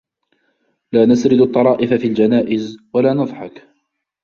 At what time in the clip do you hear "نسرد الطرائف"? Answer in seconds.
1.05-1.93